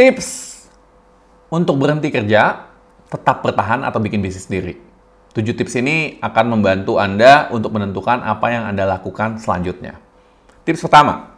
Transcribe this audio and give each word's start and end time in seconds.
Tips 0.00 0.64
untuk 1.52 1.76
berhenti 1.76 2.08
kerja, 2.08 2.72
tetap 3.12 3.44
bertahan 3.44 3.84
atau 3.84 4.00
bikin 4.00 4.24
bisnis 4.24 4.48
sendiri. 4.48 4.80
Tujuh 5.36 5.52
tips 5.52 5.76
ini 5.76 6.16
akan 6.24 6.56
membantu 6.56 6.96
Anda 6.96 7.52
untuk 7.52 7.76
menentukan 7.76 8.24
apa 8.24 8.48
yang 8.48 8.64
Anda 8.64 8.88
lakukan 8.96 9.36
selanjutnya. 9.36 10.00
Tips 10.64 10.88
pertama, 10.88 11.36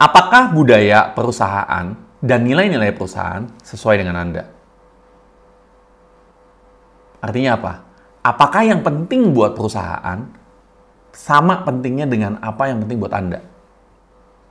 apakah 0.00 0.48
budaya 0.56 1.12
perusahaan 1.12 1.92
dan 2.24 2.40
nilai-nilai 2.40 2.88
perusahaan 2.96 3.44
sesuai 3.60 4.00
dengan 4.00 4.16
Anda? 4.16 4.48
Artinya 7.20 7.52
apa? 7.52 7.72
Apakah 8.24 8.64
yang 8.64 8.80
penting 8.80 9.36
buat 9.36 9.52
perusahaan 9.52 10.24
sama 11.12 11.68
pentingnya 11.68 12.08
dengan 12.08 12.40
apa 12.40 12.72
yang 12.72 12.80
penting 12.80 12.96
buat 12.96 13.12
Anda? 13.12 13.44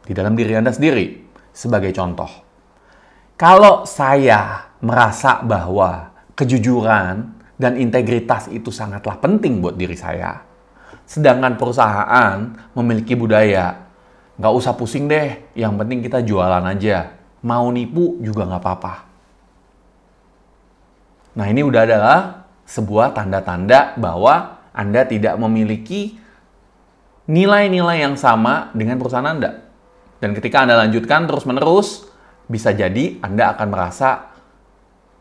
Di 0.06 0.14
dalam 0.14 0.38
diri 0.38 0.54
Anda 0.54 0.70
sendiri, 0.70 1.26
sebagai 1.50 1.90
contoh. 1.98 2.47
Kalau 3.38 3.86
saya 3.86 4.66
merasa 4.82 5.46
bahwa 5.46 6.10
kejujuran 6.34 7.38
dan 7.54 7.78
integritas 7.78 8.50
itu 8.50 8.74
sangatlah 8.74 9.22
penting 9.22 9.62
buat 9.62 9.78
diri 9.78 9.94
saya, 9.94 10.42
sedangkan 11.06 11.54
perusahaan 11.54 12.58
memiliki 12.74 13.14
budaya, 13.14 13.86
nggak 14.42 14.54
usah 14.58 14.74
pusing 14.74 15.06
deh, 15.06 15.54
yang 15.54 15.78
penting 15.78 16.02
kita 16.02 16.26
jualan 16.26 16.66
aja. 16.66 17.14
Mau 17.46 17.70
nipu 17.70 18.18
juga 18.26 18.50
nggak 18.50 18.62
apa-apa. 18.66 18.94
Nah 21.38 21.46
ini 21.46 21.62
udah 21.62 21.82
adalah 21.86 22.20
sebuah 22.66 23.14
tanda-tanda 23.14 23.94
bahwa 24.02 24.66
Anda 24.74 25.06
tidak 25.06 25.38
memiliki 25.38 26.18
nilai-nilai 27.30 28.02
yang 28.02 28.18
sama 28.18 28.74
dengan 28.74 28.98
perusahaan 28.98 29.30
Anda. 29.30 29.62
Dan 30.18 30.34
ketika 30.34 30.66
Anda 30.66 30.82
lanjutkan 30.82 31.30
terus-menerus, 31.30 32.10
bisa 32.48 32.72
jadi 32.72 33.20
Anda 33.20 33.52
akan 33.56 33.68
merasa 33.68 34.32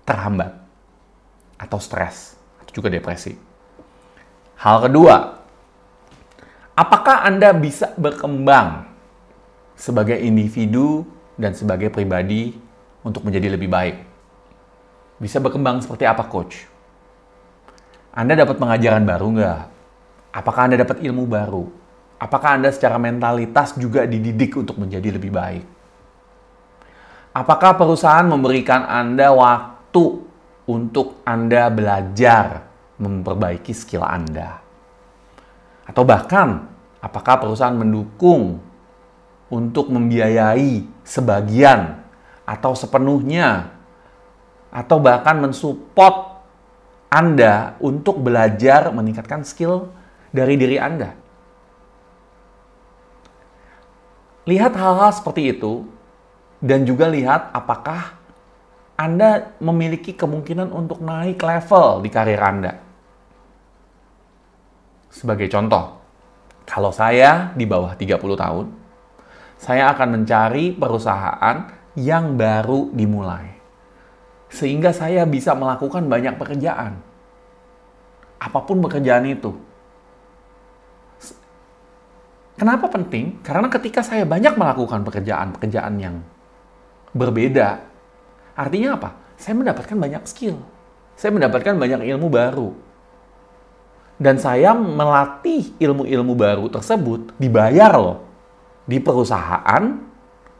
terhambat 0.06 0.54
atau 1.58 1.78
stres 1.83 2.38
atau 2.62 2.72
juga 2.72 2.88
depresi. 2.88 3.34
Hal 4.56 4.86
kedua, 4.88 5.42
apakah 6.78 7.27
Anda 7.27 7.52
bisa 7.52 7.92
berkembang 7.98 8.88
sebagai 9.77 10.16
individu 10.16 11.05
dan 11.36 11.52
sebagai 11.52 11.92
pribadi 11.92 12.56
untuk 13.05 13.27
menjadi 13.27 13.52
lebih 13.52 13.68
baik? 13.68 13.96
Bisa 15.20 15.42
berkembang 15.42 15.83
seperti 15.83 16.08
apa, 16.08 16.24
coach? 16.24 16.64
Anda 18.16 18.33
dapat 18.33 18.56
pengajaran 18.56 19.05
baru 19.05 19.27
nggak? 19.36 19.61
Apakah 20.33 20.62
Anda 20.72 20.80
dapat 20.80 21.05
ilmu 21.05 21.28
baru? 21.28 21.68
Apakah 22.16 22.56
Anda 22.56 22.72
secara 22.72 22.96
mentalitas 22.96 23.77
juga 23.77 24.08
dididik 24.08 24.56
untuk 24.56 24.80
menjadi 24.80 25.12
lebih 25.12 25.33
baik? 25.33 25.75
Apakah 27.37 27.77
perusahaan 27.77 28.25
memberikan 28.25 28.89
Anda 28.89 29.29
waktu 29.29 30.25
untuk 30.65 31.20
Anda 31.29 31.69
belajar 31.69 32.65
memperbaiki 32.97 33.77
skill 33.77 34.01
Anda? 34.01 34.56
Atau 35.84 36.09
bahkan, 36.09 36.64
apakah 37.05 37.37
perusahaan 37.45 37.77
mendukung 37.77 38.57
untuk 39.53 39.92
membiayai 39.92 40.89
sebagian 41.05 42.01
atau 42.48 42.73
sepenuhnya 42.73 43.69
atau 44.73 44.97
bahkan 44.97 45.37
mensupport 45.37 46.41
Anda 47.12 47.77
untuk 47.84 48.17
belajar 48.25 48.89
meningkatkan 48.97 49.45
skill 49.45 49.92
dari 50.33 50.57
diri 50.57 50.81
Anda? 50.81 51.12
Lihat 54.48 54.73
hal-hal 54.73 55.12
seperti 55.12 55.53
itu 55.53 55.95
dan 56.60 56.88
juga 56.88 57.08
lihat 57.10 57.52
apakah 57.52 58.16
Anda 58.96 59.52
memiliki 59.60 60.16
kemungkinan 60.16 60.72
untuk 60.72 61.04
naik 61.04 61.40
level 61.44 62.00
di 62.00 62.08
karir 62.08 62.40
Anda. 62.40 62.72
Sebagai 65.12 65.48
contoh, 65.52 66.00
kalau 66.64 66.92
saya 66.92 67.52
di 67.52 67.68
bawah 67.68 67.92
30 67.92 68.16
tahun, 68.36 68.66
saya 69.56 69.92
akan 69.92 70.20
mencari 70.20 70.72
perusahaan 70.72 71.56
yang 71.96 72.36
baru 72.36 72.92
dimulai. 72.92 73.52
Sehingga 74.48 74.96
saya 74.96 75.28
bisa 75.28 75.52
melakukan 75.52 76.08
banyak 76.08 76.40
pekerjaan. 76.40 76.96
Apa 78.40 78.64
pun 78.64 78.80
pekerjaan 78.84 79.24
itu 79.28 79.56
Kenapa 82.56 82.89
penting? 82.89 83.45
Karena 83.45 83.68
ketika 83.68 84.00
saya 84.00 84.24
banyak 84.24 84.56
melakukan 84.56 85.05
pekerjaan-pekerjaan 85.05 85.95
yang 86.00 86.24
berbeda, 87.16 87.80
artinya 88.52 89.00
apa? 89.00 89.10
Saya 89.40 89.56
mendapatkan 89.56 89.96
banyak 89.96 90.22
skill. 90.28 90.60
Saya 91.16 91.32
mendapatkan 91.32 91.72
banyak 91.77 92.04
ilmu 92.12 92.28
baru. 92.28 92.77
Dan 94.16 94.40
saya 94.40 94.72
melatih 94.72 95.77
ilmu-ilmu 95.77 96.32
baru 96.32 96.72
tersebut 96.72 97.36
dibayar 97.36 97.92
loh 97.96 98.24
di 98.88 98.96
perusahaan 98.96 99.84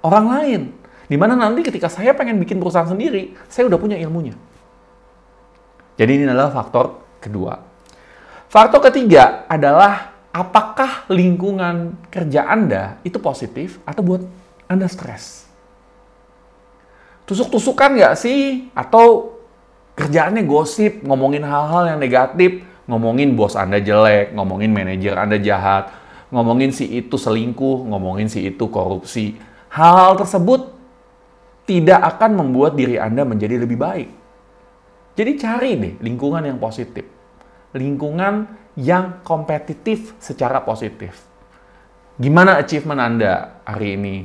orang 0.05 0.27
lain. 0.29 0.63
Di 1.07 1.17
mana 1.17 1.39
nanti 1.39 1.65
ketika 1.65 1.89
saya 1.89 2.13
pengen 2.13 2.37
bikin 2.37 2.61
perusahaan 2.61 2.89
sendiri, 2.89 3.33
saya 3.49 3.71
udah 3.71 3.79
punya 3.81 3.97
ilmunya. 3.97 4.37
Jadi 5.97 6.11
ini 6.21 6.25
adalah 6.29 6.53
faktor 6.53 7.01
kedua. 7.23 7.57
Faktor 8.53 8.85
ketiga 8.93 9.49
adalah 9.49 10.13
apakah 10.35 11.09
lingkungan 11.09 11.97
kerja 12.13 12.45
Anda 12.45 13.01
itu 13.07 13.17
positif 13.17 13.81
atau 13.89 14.05
buat 14.05 14.23
Anda 14.69 14.85
stres? 14.91 15.46
Tusuk-tusukan 17.27 17.99
nggak 17.99 18.15
sih? 18.15 18.71
Atau 18.73 19.37
kerjaannya 19.99 20.47
gosip, 20.47 21.03
ngomongin 21.03 21.43
hal-hal 21.43 21.91
yang 21.95 21.99
negatif, 21.99 22.63
ngomongin 22.87 23.35
bos 23.35 23.59
Anda 23.59 23.83
jelek, 23.83 24.33
ngomongin 24.33 24.71
manajer 24.71 25.19
Anda 25.19 25.37
jahat, 25.43 25.91
ngomongin 26.31 26.71
si 26.71 26.87
itu 26.87 27.19
selingkuh, 27.19 27.91
ngomongin 27.91 28.31
si 28.31 28.47
itu 28.47 28.71
korupsi. 28.71 29.35
Hal-hal 29.75 30.15
tersebut 30.17 30.73
tidak 31.67 31.99
akan 32.17 32.47
membuat 32.47 32.79
diri 32.79 32.97
Anda 32.97 33.27
menjadi 33.27 33.59
lebih 33.59 33.77
baik. 33.77 34.09
Jadi 35.19 35.33
cari 35.41 35.71
deh 35.75 35.95
lingkungan 35.99 36.47
yang 36.47 36.63
positif. 36.63 37.03
Lingkungan 37.75 38.47
yang 38.79 39.25
kompetitif 39.27 40.15
secara 40.23 40.63
positif. 40.63 41.27
Gimana 42.17 42.61
achievement 42.61 43.01
Anda 43.03 43.61
hari 43.67 43.97
ini? 43.99 44.17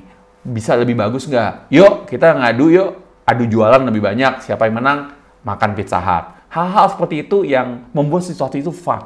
Bisa 0.42 0.74
lebih 0.74 0.98
bagus 0.98 1.30
nggak? 1.30 1.70
Yuk, 1.70 2.10
kita 2.10 2.34
ngadu 2.34 2.74
yuk. 2.74 2.90
Adu 3.26 3.46
jualan 3.46 3.82
lebih 3.86 4.02
banyak. 4.02 4.42
Siapa 4.42 4.66
yang 4.66 4.82
menang? 4.82 5.14
Makan 5.46 5.78
pizza 5.78 6.02
hut. 6.02 6.26
Hal-hal 6.52 6.92
seperti 6.92 7.24
itu 7.24 7.48
yang 7.48 7.88
membuat 7.96 8.28
sesuatu 8.28 8.60
itu 8.60 8.74
fun. 8.74 9.06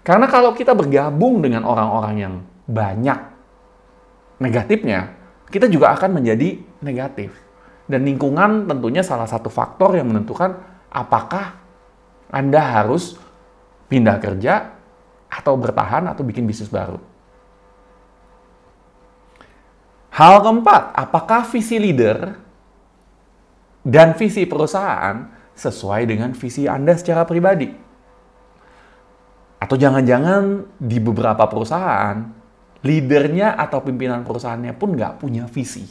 Karena 0.00 0.24
kalau 0.30 0.56
kita 0.56 0.72
bergabung 0.72 1.44
dengan 1.44 1.68
orang-orang 1.68 2.14
yang 2.16 2.34
banyak 2.64 3.18
negatifnya, 4.40 5.12
kita 5.52 5.68
juga 5.68 5.92
akan 5.92 6.22
menjadi 6.22 6.56
negatif. 6.80 7.36
Dan 7.84 8.06
lingkungan 8.06 8.70
tentunya 8.70 9.04
salah 9.04 9.28
satu 9.28 9.52
faktor 9.52 9.98
yang 9.98 10.08
menentukan 10.08 10.56
apakah 10.88 11.58
Anda 12.30 12.62
harus 12.62 13.18
pindah 13.90 14.22
kerja, 14.22 14.78
atau 15.30 15.54
bertahan, 15.58 16.10
atau 16.10 16.22
bikin 16.26 16.46
bisnis 16.46 16.70
baru. 16.70 17.09
Hal 20.20 20.44
keempat, 20.44 20.92
apakah 20.92 21.48
visi 21.48 21.80
leader 21.80 22.36
dan 23.80 24.12
visi 24.12 24.44
perusahaan 24.44 25.32
sesuai 25.56 26.04
dengan 26.04 26.36
visi 26.36 26.68
Anda 26.68 26.92
secara 26.92 27.24
pribadi? 27.24 27.72
Atau 29.56 29.80
jangan-jangan 29.80 30.76
di 30.76 31.00
beberapa 31.00 31.40
perusahaan, 31.48 32.20
leadernya 32.84 33.56
atau 33.56 33.80
pimpinan 33.80 34.20
perusahaannya 34.20 34.76
pun 34.76 34.92
nggak 34.92 35.24
punya 35.24 35.48
visi. 35.48 35.88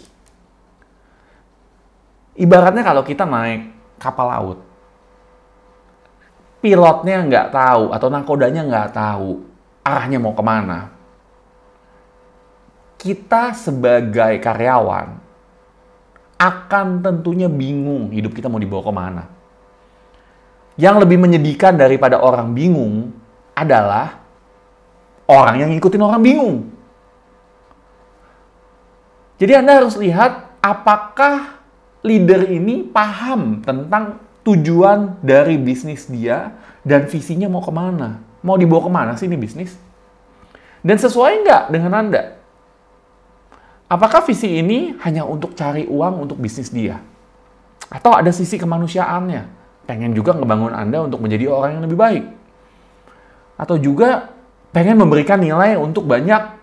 Ibaratnya 2.38 2.85
kalau 2.85 3.02
kita 3.02 3.25
naik 3.25 3.97
kapal 3.97 4.29
laut, 4.29 4.59
pilotnya 6.61 7.25
nggak 7.25 7.47
tahu 7.49 7.97
atau 7.97 8.08
nakodanya 8.14 8.61
nggak 8.61 8.90
tahu 8.93 9.41
arahnya 9.82 10.22
mau 10.22 10.37
ke 10.37 10.43
mana, 10.46 10.98
kita 12.99 13.55
sebagai 13.55 14.43
karyawan 14.43 15.16
akan 16.40 16.87
tentunya 16.99 17.47
bingung 17.47 18.11
hidup 18.11 18.35
kita 18.35 18.51
mau 18.51 18.59
dibawa 18.59 18.84
ke 18.84 18.93
mana. 18.93 19.23
Yang 20.79 21.07
lebih 21.07 21.17
menyedihkan 21.19 21.75
daripada 21.75 22.19
orang 22.19 22.55
bingung 22.55 23.11
adalah 23.55 24.19
orang 25.28 25.55
yang 25.63 25.69
ngikutin 25.75 26.03
orang 26.03 26.23
bingung. 26.23 26.57
Jadi 29.40 29.51
Anda 29.55 29.84
harus 29.84 29.96
lihat 29.99 30.59
apakah 30.59 31.59
leader 32.03 32.47
ini 32.47 32.87
paham 32.87 33.63
tentang 33.63 34.23
tujuan 34.43 35.19
dari 35.19 35.59
bisnis 35.59 36.07
dia 36.07 36.55
dan 36.84 37.07
visinya 37.07 37.51
mau 37.51 37.63
ke 37.63 37.72
mana. 37.72 38.23
Mau 38.40 38.55
dibawa 38.55 38.87
ke 38.87 38.91
mana 38.91 39.11
sih 39.19 39.28
ini 39.28 39.35
bisnis? 39.35 39.75
Dan 40.79 40.96
sesuai 40.96 41.43
nggak 41.43 41.63
dengan 41.75 41.91
Anda? 41.96 42.39
Apakah 43.90 44.22
visi 44.24 44.62
ini 44.62 44.96
hanya 45.02 45.26
untuk 45.26 45.58
cari 45.58 45.90
uang 45.90 46.30
untuk 46.30 46.38
bisnis 46.38 46.70
dia? 46.70 47.02
Atau 47.90 48.14
ada 48.14 48.30
sisi 48.30 48.62
kemanusiaannya? 48.62 49.58
Pengen 49.90 50.14
juga 50.14 50.38
ngebangun 50.38 50.78
Anda 50.78 51.02
untuk 51.02 51.26
menjadi 51.26 51.50
orang 51.50 51.82
yang 51.82 51.84
lebih 51.90 51.97
baik? 51.97 52.26
Atau 53.58 53.82
juga 53.82 54.30
pengen 54.70 55.02
memberikan 55.02 55.41
nilai 55.41 55.74
untuk 55.76 56.06
banyak 56.06 56.53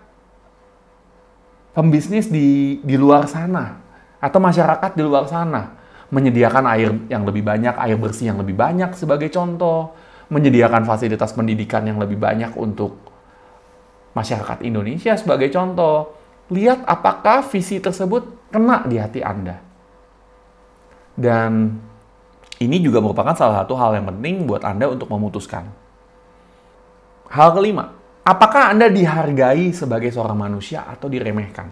pembisnis 1.75 2.31
di, 2.31 2.79
di 2.79 2.95
luar 2.95 3.27
sana? 3.27 3.83
Atau 4.23 4.39
masyarakat 4.39 4.95
di 4.95 5.03
luar 5.03 5.27
sana? 5.27 5.75
Menyediakan 6.07 6.63
air 6.71 6.89
yang 7.11 7.27
lebih 7.27 7.43
banyak, 7.43 7.75
air 7.75 7.99
bersih 7.99 8.31
yang 8.31 8.39
lebih 8.39 8.55
banyak 8.55 8.95
sebagai 8.95 9.27
contoh. 9.27 9.91
Menyediakan 10.31 10.87
fasilitas 10.87 11.35
pendidikan 11.35 11.83
yang 11.83 11.99
lebih 11.99 12.15
banyak 12.15 12.55
untuk 12.55 12.95
masyarakat 14.15 14.63
Indonesia 14.63 15.13
sebagai 15.19 15.51
contoh. 15.51 16.16
Lihat 16.47 16.87
apakah 16.87 17.43
visi 17.51 17.77
tersebut 17.77 18.51
kena 18.51 18.87
di 18.87 18.95
hati 18.95 19.19
Anda. 19.19 19.59
Dan 21.17 21.75
ini 22.63 22.77
juga 22.79 23.03
merupakan 23.03 23.35
salah 23.35 23.63
satu 23.63 23.75
hal 23.75 23.99
yang 23.99 24.07
penting 24.15 24.47
buat 24.47 24.63
Anda 24.63 24.87
untuk 24.87 25.11
memutuskan. 25.11 25.67
Hal 27.27 27.51
kelima, 27.51 27.91
apakah 28.23 28.71
Anda 28.71 28.87
dihargai 28.87 29.75
sebagai 29.75 30.13
seorang 30.13 30.39
manusia 30.39 30.87
atau 30.87 31.11
diremehkan? 31.11 31.67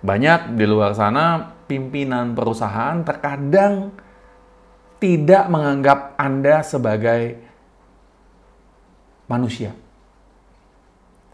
Banyak 0.00 0.54
di 0.56 0.64
luar 0.64 0.94
sana 0.96 1.44
pimpinan 1.66 2.32
perusahaan 2.32 3.02
terkadang 3.04 3.92
tidak 5.02 5.44
menganggap 5.50 6.14
Anda 6.16 6.62
sebagai 6.64 7.36
manusia 9.28 9.76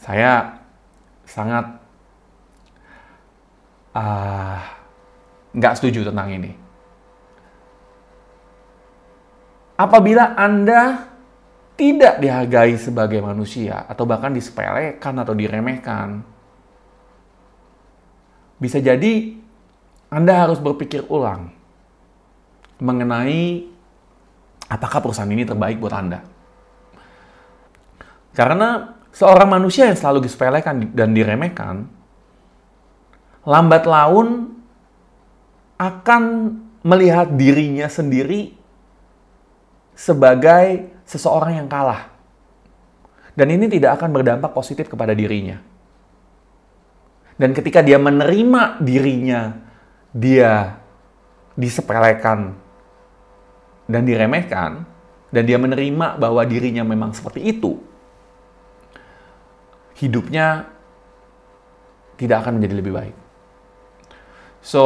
saya 0.07 0.66
sangat 1.27 1.67
uh, 3.93 4.59
nggak 5.53 5.75
setuju 5.77 6.09
tentang 6.09 6.31
ini. 6.31 6.53
Apabila 9.77 10.33
Anda 10.41 11.05
tidak 11.77 12.25
dihargai 12.25 12.81
sebagai 12.81 13.21
manusia 13.21 13.85
atau 13.85 14.09
bahkan 14.09 14.33
disepelekan 14.33 15.21
atau 15.21 15.37
diremehkan, 15.37 16.25
bisa 18.57 18.81
jadi 18.81 19.37
Anda 20.09 20.49
harus 20.49 20.57
berpikir 20.65 21.05
ulang 21.13 21.53
mengenai 22.81 23.69
apakah 24.73 25.05
perusahaan 25.05 25.29
ini 25.29 25.45
terbaik 25.45 25.77
buat 25.77 25.93
Anda. 25.93 26.25
Karena 28.33 28.96
seorang 29.17 29.49
manusia 29.49 29.89
yang 29.89 29.97
selalu 29.97 30.29
disepelekan 30.29 30.93
dan 30.93 31.17
diremehkan, 31.17 31.89
lambat 33.49 33.89
laun 33.89 34.53
akan 35.81 36.23
melihat 36.85 37.33
dirinya 37.33 37.89
sendiri 37.89 38.53
sebagai 39.97 40.93
seseorang 41.09 41.65
yang 41.65 41.69
kalah. 41.69 42.13
Dan 43.33 43.53
ini 43.53 43.69
tidak 43.73 44.01
akan 44.01 44.13
berdampak 44.13 44.53
positif 44.53 44.89
kepada 44.89 45.17
dirinya. 45.17 45.61
Dan 47.37 47.53
ketika 47.53 47.85
dia 47.85 48.01
menerima 48.01 48.81
dirinya, 48.81 49.53
dia 50.13 50.81
disepelekan 51.53 52.57
dan 53.85 54.03
diremehkan, 54.09 54.89
dan 55.29 55.43
dia 55.45 55.61
menerima 55.61 56.17
bahwa 56.17 56.41
dirinya 56.49 56.81
memang 56.81 57.13
seperti 57.13 57.45
itu, 57.45 57.77
hidupnya 59.97 60.69
tidak 62.17 62.45
akan 62.45 62.61
menjadi 62.61 62.75
lebih 62.81 62.93
baik. 62.93 63.17
So, 64.61 64.85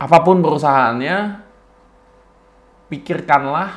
apa 0.00 0.18
pun 0.24 0.40
perusahaannya, 0.40 1.16
pikirkanlah 2.88 3.70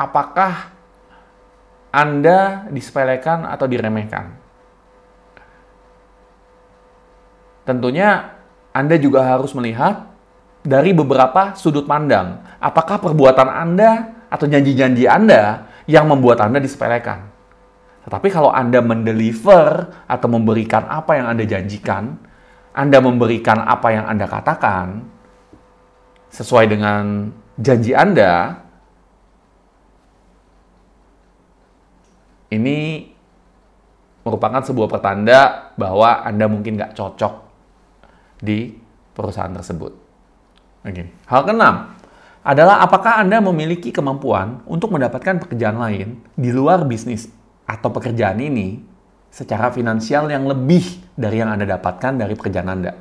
apakah 0.00 0.72
Anda 1.92 2.64
disepelekan 2.72 3.44
atau 3.44 3.68
diremehkan. 3.68 4.32
Tentunya 7.68 8.32
Anda 8.72 8.96
juga 8.96 9.28
harus 9.28 9.52
melihat 9.52 10.08
dari 10.64 10.96
beberapa 10.96 11.52
sudut 11.58 11.84
pandang. 11.84 12.40
Apakah 12.62 12.96
perbuatan 13.02 13.50
Anda 13.50 13.90
atau 14.32 14.48
janji-janji 14.48 15.04
Anda 15.04 15.71
yang 15.86 16.06
membuat 16.10 16.42
Anda 16.42 16.62
disepelekan. 16.62 17.30
Tetapi 18.02 18.28
kalau 18.34 18.50
Anda 18.50 18.82
mendeliver 18.82 19.94
atau 20.10 20.28
memberikan 20.30 20.90
apa 20.90 21.18
yang 21.18 21.26
Anda 21.30 21.44
janjikan, 21.46 22.18
Anda 22.74 22.98
memberikan 22.98 23.62
apa 23.62 23.88
yang 23.94 24.04
Anda 24.10 24.26
katakan, 24.26 25.06
sesuai 26.32 26.64
dengan 26.66 27.30
janji 27.60 27.94
Anda, 27.94 28.58
ini 32.50 33.08
merupakan 34.22 34.62
sebuah 34.62 34.88
pertanda 34.90 35.70
bahwa 35.78 36.26
Anda 36.26 36.46
mungkin 36.50 36.78
nggak 36.78 36.94
cocok 36.98 37.34
di 38.42 38.74
perusahaan 39.14 39.52
tersebut. 39.54 39.92
Oke. 40.82 41.06
Hal 41.30 41.42
keenam, 41.46 41.94
adalah 42.42 42.82
apakah 42.82 43.22
Anda 43.22 43.38
memiliki 43.38 43.94
kemampuan 43.94 44.66
untuk 44.66 44.90
mendapatkan 44.90 45.38
pekerjaan 45.46 45.78
lain 45.78 46.08
di 46.34 46.50
luar 46.50 46.82
bisnis 46.82 47.30
atau 47.66 47.88
pekerjaan 47.94 48.42
ini 48.42 48.82
secara 49.30 49.70
finansial 49.70 50.26
yang 50.28 50.44
lebih 50.50 50.82
dari 51.14 51.38
yang 51.38 51.54
Anda 51.54 51.78
dapatkan 51.78 52.18
dari 52.18 52.34
pekerjaan 52.34 52.68
Anda. 52.68 52.92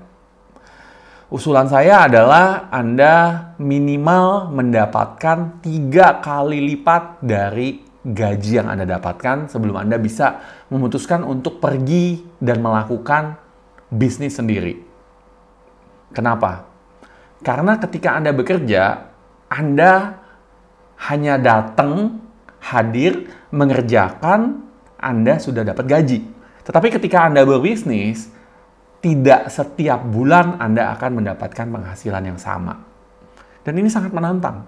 Usulan 1.31 1.67
saya 1.67 2.05
adalah 2.05 2.69
Anda 2.69 3.55
minimal 3.57 4.53
mendapatkan 4.53 5.63
tiga 5.63 6.21
kali 6.21 6.59
lipat 6.59 7.23
dari 7.25 7.81
gaji 8.01 8.61
yang 8.61 8.69
Anda 8.69 8.85
dapatkan 8.85 9.49
sebelum 9.49 9.79
Anda 9.79 9.97
bisa 9.97 10.37
memutuskan 10.69 11.25
untuk 11.25 11.57
pergi 11.57 12.21
dan 12.37 12.61
melakukan 12.61 13.41
bisnis 13.89 14.37
sendiri. 14.37 14.77
Kenapa? 16.11 16.67
Karena 17.41 17.79
ketika 17.79 18.13
Anda 18.13 18.35
bekerja, 18.35 19.10
anda 19.51 20.23
hanya 21.11 21.35
datang, 21.35 22.23
hadir, 22.63 23.27
mengerjakan, 23.51 24.63
Anda 24.95 25.43
sudah 25.43 25.67
dapat 25.67 25.83
gaji. 25.91 26.23
Tetapi 26.63 26.87
ketika 26.87 27.27
Anda 27.27 27.43
berbisnis, 27.43 28.31
tidak 29.03 29.51
setiap 29.51 30.07
bulan 30.07 30.55
Anda 30.61 30.95
akan 30.95 31.19
mendapatkan 31.19 31.67
penghasilan 31.67 32.23
yang 32.31 32.39
sama. 32.39 32.79
Dan 33.65 33.75
ini 33.81 33.91
sangat 33.91 34.15
menantang. 34.15 34.63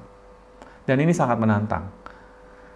Dan 0.83 0.99
ini 0.99 1.15
sangat 1.15 1.39
menantang. 1.39 1.87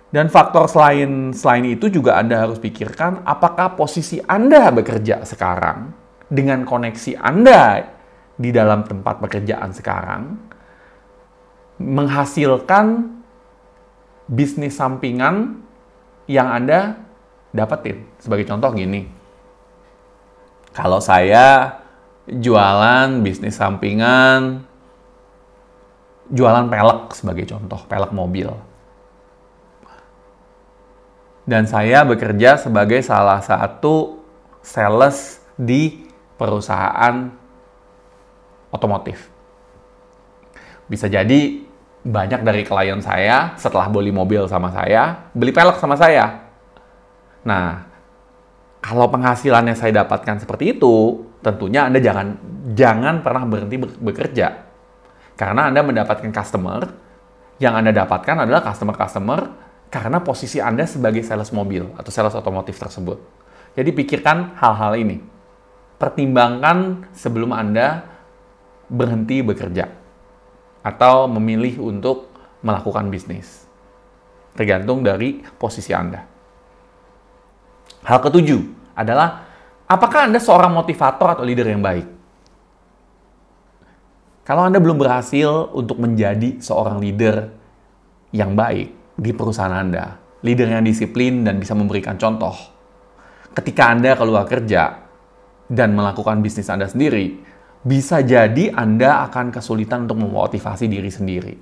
Dan 0.08 0.32
faktor 0.32 0.72
selain 0.72 1.36
selain 1.36 1.68
itu 1.68 1.92
juga 1.92 2.16
Anda 2.16 2.48
harus 2.48 2.64
pikirkan 2.64 3.28
apakah 3.28 3.76
posisi 3.76 4.24
Anda 4.24 4.72
bekerja 4.72 5.28
sekarang 5.28 5.92
dengan 6.32 6.64
koneksi 6.64 7.20
Anda 7.20 7.84
di 8.40 8.56
dalam 8.56 8.88
tempat 8.88 9.20
pekerjaan 9.20 9.76
sekarang 9.76 10.48
menghasilkan 11.78 13.18
bisnis 14.28 14.76
sampingan 14.76 15.62
yang 16.28 16.50
Anda 16.52 17.00
dapetin. 17.54 18.04
Sebagai 18.20 18.46
contoh 18.50 18.74
gini, 18.76 19.08
kalau 20.76 21.02
saya 21.02 21.80
jualan 22.28 23.24
bisnis 23.24 23.56
sampingan, 23.56 24.68
jualan 26.30 26.68
pelek 26.68 27.16
sebagai 27.16 27.48
contoh, 27.48 27.82
pelek 27.88 28.12
mobil. 28.12 28.52
Dan 31.48 31.64
saya 31.64 32.04
bekerja 32.04 32.60
sebagai 32.60 33.00
salah 33.00 33.40
satu 33.40 34.20
sales 34.60 35.40
di 35.56 36.04
perusahaan 36.36 37.32
otomotif. 38.68 39.32
Bisa 40.92 41.08
jadi 41.08 41.67
banyak 42.08 42.40
dari 42.48 42.64
klien 42.64 43.04
saya 43.04 43.52
setelah 43.60 43.92
beli 43.92 44.16
mobil 44.16 44.48
sama 44.48 44.72
saya, 44.72 45.28
beli 45.36 45.52
pelek 45.52 45.76
sama 45.76 46.00
saya. 46.00 46.48
Nah, 47.44 47.84
kalau 48.80 49.12
penghasilannya 49.12 49.76
saya 49.76 50.04
dapatkan 50.04 50.40
seperti 50.40 50.80
itu, 50.80 51.28
tentunya 51.44 51.92
Anda 51.92 52.00
jangan 52.00 52.28
jangan 52.72 53.20
pernah 53.20 53.44
berhenti 53.44 53.76
bekerja. 54.00 54.48
Karena 55.36 55.68
Anda 55.68 55.84
mendapatkan 55.84 56.32
customer, 56.32 56.88
yang 57.60 57.76
Anda 57.76 57.92
dapatkan 57.92 58.48
adalah 58.48 58.64
customer-customer 58.64 59.40
karena 59.92 60.24
posisi 60.24 60.64
Anda 60.64 60.88
sebagai 60.88 61.28
sales 61.28 61.52
mobil 61.52 61.92
atau 62.00 62.08
sales 62.08 62.34
otomotif 62.40 62.80
tersebut. 62.80 63.20
Jadi 63.76 63.92
pikirkan 63.92 64.56
hal-hal 64.56 64.96
ini. 64.96 65.20
Pertimbangkan 66.00 67.10
sebelum 67.12 67.52
Anda 67.52 68.06
berhenti 68.88 69.44
bekerja 69.44 70.07
atau 70.88 71.28
memilih 71.28 71.84
untuk 71.84 72.32
melakukan 72.64 73.12
bisnis. 73.12 73.68
Tergantung 74.56 75.04
dari 75.04 75.44
posisi 75.60 75.92
Anda. 75.92 76.24
Hal 78.08 78.24
ketujuh 78.24 78.96
adalah 78.96 79.44
apakah 79.84 80.32
Anda 80.32 80.40
seorang 80.40 80.72
motivator 80.72 81.36
atau 81.36 81.44
leader 81.44 81.68
yang 81.68 81.84
baik? 81.84 82.08
Kalau 84.48 84.64
Anda 84.64 84.80
belum 84.80 84.96
berhasil 84.96 85.76
untuk 85.76 86.00
menjadi 86.00 86.64
seorang 86.64 87.04
leader 87.04 87.52
yang 88.32 88.56
baik 88.56 89.20
di 89.20 89.36
perusahaan 89.36 89.76
Anda, 89.76 90.16
leader 90.40 90.72
yang 90.72 90.88
disiplin 90.88 91.44
dan 91.44 91.60
bisa 91.60 91.76
memberikan 91.76 92.16
contoh, 92.16 92.56
ketika 93.52 93.92
Anda 93.92 94.16
keluar 94.16 94.48
kerja 94.48 95.04
dan 95.68 96.00
melakukan 96.00 96.40
bisnis 96.40 96.72
Anda 96.72 96.88
sendiri, 96.88 97.44
bisa 97.86 98.24
jadi 98.26 98.74
Anda 98.74 99.28
akan 99.30 99.54
kesulitan 99.54 100.10
untuk 100.10 100.24
memotivasi 100.24 100.90
diri 100.90 101.12
sendiri. 101.12 101.56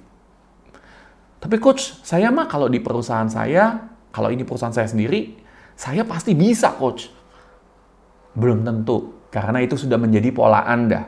Tapi 1.41 1.55
coach, 1.61 2.01
saya 2.01 2.33
mah 2.33 2.49
kalau 2.49 2.65
di 2.71 2.81
perusahaan 2.81 3.29
saya, 3.29 3.91
kalau 4.09 4.33
ini 4.33 4.41
perusahaan 4.41 4.73
saya 4.73 4.89
sendiri, 4.89 5.37
saya 5.75 6.01
pasti 6.07 6.33
bisa 6.33 6.73
coach. 6.73 7.11
Belum 8.33 8.65
tentu, 8.65 9.27
karena 9.29 9.61
itu 9.61 9.77
sudah 9.77 9.99
menjadi 9.99 10.31
pola 10.33 10.65
Anda. 10.65 11.05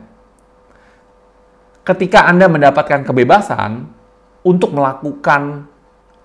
Ketika 1.82 2.28
Anda 2.28 2.46
mendapatkan 2.46 3.02
kebebasan 3.02 3.88
untuk 4.44 4.76
melakukan 4.76 5.66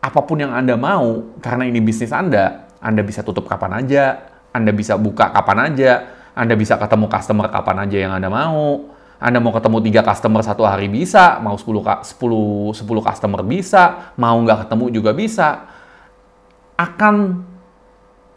apa 0.03 0.19
pun 0.27 0.43
yang 0.43 0.51
Anda 0.51 0.75
mau, 0.75 1.39
karena 1.39 1.63
ini 1.63 1.79
bisnis 1.79 2.11
Anda, 2.11 2.67
Anda 2.83 3.01
bisa 3.01 3.23
tutup 3.23 3.47
kapan 3.47 3.81
aja, 3.81 4.29
Anda 4.51 4.75
bisa 4.75 4.99
buka 4.99 5.31
kapan 5.31 5.73
aja, 5.73 5.91
Anda 6.33 6.57
bisa 6.57 6.77
ketemu 6.81 7.05
customer 7.09 7.47
kapan 7.49 7.85
aja 7.85 7.97
yang 7.97 8.13
Anda 8.17 8.29
mau, 8.29 8.93
anda 9.23 9.39
mau 9.39 9.55
ketemu 9.55 9.79
tiga 9.87 10.01
customer 10.03 10.43
satu 10.43 10.67
hari 10.67 10.91
bisa, 10.91 11.39
mau 11.39 11.55
10, 11.55 11.63
10, 12.03 12.75
10 12.75 13.07
customer 13.07 13.41
bisa, 13.47 14.11
mau 14.19 14.35
nggak 14.35 14.67
ketemu 14.67 14.85
juga 14.91 15.15
bisa. 15.15 15.63
Akan 16.75 17.47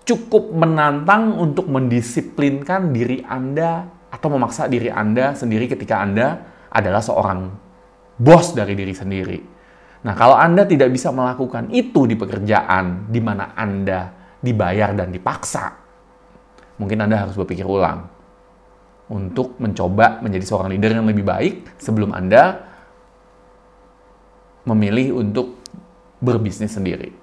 cukup 0.06 0.54
menantang 0.54 1.34
untuk 1.34 1.66
mendisiplinkan 1.66 2.94
diri 2.94 3.18
Anda 3.26 3.82
atau 4.14 4.30
memaksa 4.30 4.70
diri 4.70 4.86
Anda 4.86 5.34
sendiri 5.34 5.66
ketika 5.66 5.98
Anda 5.98 6.38
adalah 6.70 7.02
seorang 7.02 7.50
bos 8.14 8.54
dari 8.54 8.78
diri 8.78 8.94
sendiri. 8.94 9.38
Nah, 10.06 10.14
kalau 10.14 10.38
Anda 10.38 10.62
tidak 10.70 10.94
bisa 10.94 11.10
melakukan 11.10 11.74
itu 11.74 12.06
di 12.06 12.14
pekerjaan 12.14 13.10
di 13.10 13.18
mana 13.18 13.58
Anda 13.58 14.14
dibayar 14.38 14.94
dan 14.94 15.10
dipaksa, 15.10 15.85
mungkin 16.76 17.04
Anda 17.04 17.26
harus 17.26 17.36
berpikir 17.36 17.64
ulang 17.64 18.08
untuk 19.06 19.56
mencoba 19.62 20.18
menjadi 20.20 20.44
seorang 20.44 20.74
leader 20.74 20.98
yang 20.98 21.06
lebih 21.06 21.22
baik 21.22 21.54
sebelum 21.78 22.10
Anda 22.10 22.66
memilih 24.66 25.22
untuk 25.22 25.62
berbisnis 26.18 26.74
sendiri. 26.74 27.14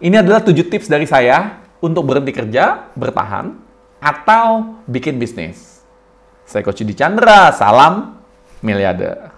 Ini 0.00 0.24
adalah 0.24 0.42
tujuh 0.42 0.66
tips 0.66 0.90
dari 0.90 1.06
saya 1.06 1.60
untuk 1.78 2.08
berhenti 2.08 2.32
kerja, 2.34 2.90
bertahan, 2.96 3.52
atau 4.00 4.80
bikin 4.88 5.20
bisnis. 5.20 5.84
Saya 6.48 6.66
Coach 6.66 6.82
Di 6.82 6.96
Chandra, 6.96 7.52
salam 7.54 8.18
miliarder. 8.64 9.29